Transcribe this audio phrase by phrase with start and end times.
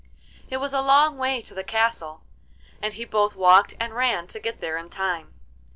[0.49, 2.23] It was a long way to the castle,
[2.81, 5.35] and he both walked and ran to get there in time.